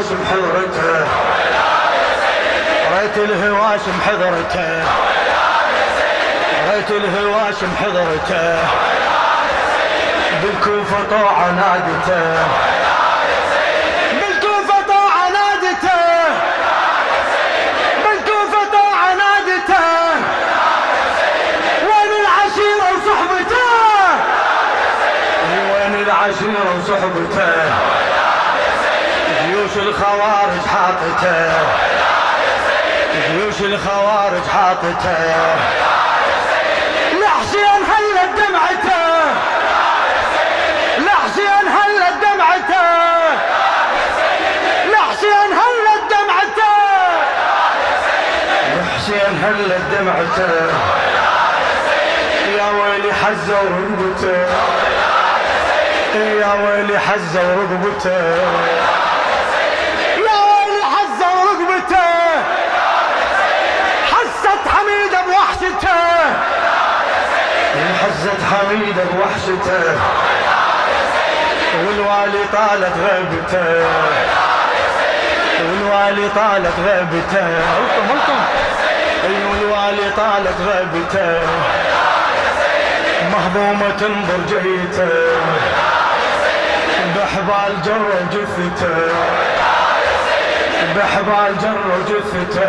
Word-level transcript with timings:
الهواشم 0.00 0.24
حضرته 0.30 1.06
ريت 3.00 3.16
الهواشم 3.16 4.00
حضرته 4.06 4.84
ريت 6.72 6.90
الهواشم 6.90 7.70
حضرته 7.80 8.58
بالكوفة 10.42 10.96
طوع 11.10 11.50
نادته. 11.50 12.46
بالكوفة 14.20 14.82
طوع 14.88 15.28
نادته. 15.28 16.00
بالكوفة 18.04 18.62
طوع 18.72 19.12
نادته. 19.12 19.86
وين 21.86 22.12
العشيرة 22.22 22.86
وصحبته؟ 22.92 23.70
وين 25.72 25.94
العشيرة 25.94 26.64
وصحبته؟ 26.78 27.99
جيوش 29.74 29.86
الخوارج 29.86 30.64
حاطته. 30.72 31.52
جيوش 33.30 33.60
الخوارج 33.60 34.46
حاطته. 34.54 35.56
لحسين 37.20 37.82
هلت 37.90 38.32
دمعته. 38.36 39.04
لحسين 40.98 41.66
هلت 41.76 42.16
دمعته. 42.22 42.88
لحسين 44.92 45.50
هلت 45.60 46.04
دمعته. 46.10 46.74
لحسين 48.76 49.32
هلت 49.44 49.84
دمعته. 49.98 50.52
يا 52.58 52.68
ويلي 52.70 53.12
حزة 53.12 53.58
ورقبته. 53.62 54.38
يا 56.14 56.52
ويلي 56.54 56.98
حزة 56.98 57.40
ورقبته. 57.40 58.20
بوحشته 69.50 69.98
والوالي 71.86 72.44
طالت 72.52 72.94
غيبته 73.06 73.84
والوالي 75.60 76.28
طالت 76.36 76.78
غيبته 76.86 77.46
الطم 78.10 78.40
أي 79.24 79.44
والوالي 79.44 80.10
طالت 80.16 80.60
غيبته 80.60 81.40
مهضومة 83.32 83.90
تنظر 83.90 84.40
جيته 84.48 85.08
بحبال 87.16 87.82
جر 87.84 88.10
جثته 88.32 88.96
بحبال 90.96 91.58
جر 91.58 91.90
جثته 92.08 92.68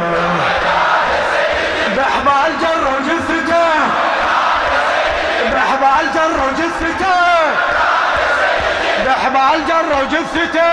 بحبال 1.97 2.51
جر 2.61 2.85
جثته 3.07 3.40
جثته 10.05 10.71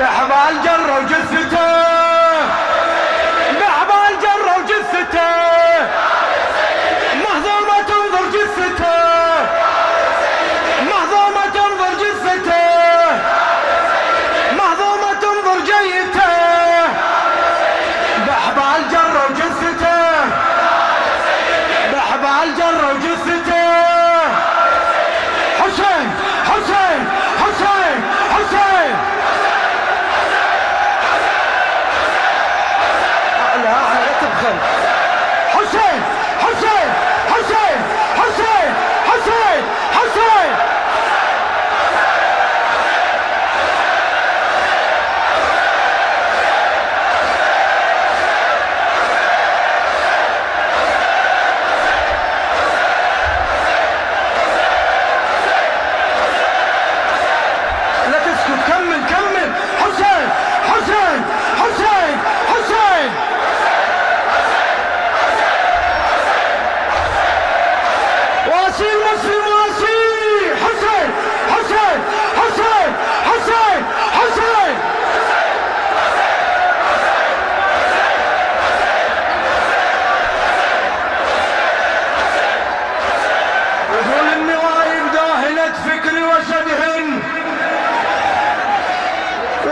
بحبال 0.00 0.54
جر 0.64 1.02
جثته 1.08 1.89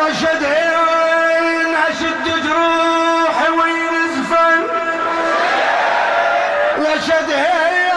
وشدهن 0.08 1.74
أشد 1.88 2.24
جروحي 2.44 3.50
وينزفن 3.50 4.62
وشدهن 6.78 7.88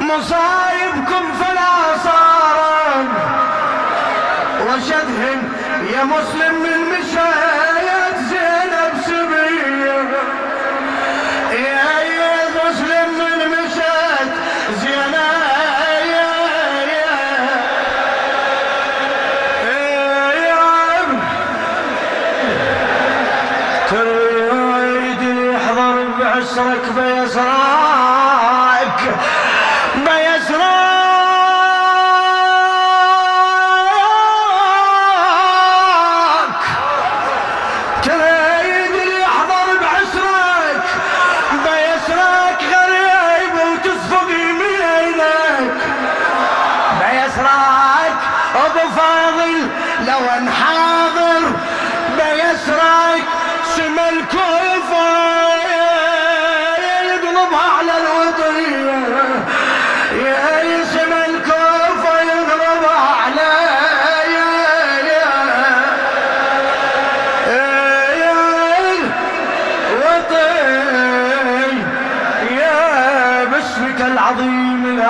مصايبكم 0.00 1.32
فلا 1.40 1.98
صارن 2.04 3.08
وشدهن 4.66 5.42
يا 5.94 6.04
مسلم 6.04 6.54
من 6.62 6.78
مشاية 6.92 7.73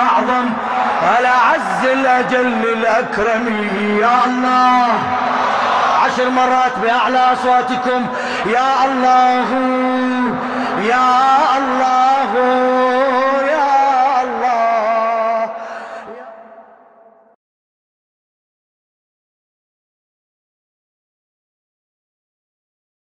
الأعظم 0.05 0.49
الأعز 1.19 1.85
الأجل 1.93 2.63
الأكرم 2.73 3.47
يا 4.01 4.25
الله. 4.25 4.87
عشر 6.05 6.29
مرات 6.29 6.79
بأعلى 6.83 7.33
أصواتكم 7.33 8.05
يا 8.45 8.85
الله 8.85 9.49
يا 10.81 11.57